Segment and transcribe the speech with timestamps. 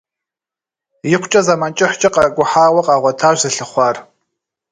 [1.13, 3.95] Икъукӏэ зэмэн кӏыхькӏэ къакӏухьауэ къагъуэтащ зылъыхъуар.